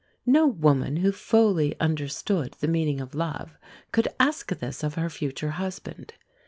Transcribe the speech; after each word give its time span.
No 0.25 0.47
woman 0.47 0.95
who 0.97 1.11
fully 1.11 1.79
understood 1.79 2.53
the 2.59 2.67
meaning 2.67 2.99
of 2.99 3.13
love 3.13 3.59
could 3.91 4.07
ask 4.19 4.49
this 4.55 4.81
of 4.83 4.95
her 4.95 5.11
future 5.11 5.51
husband. 5.51 6.15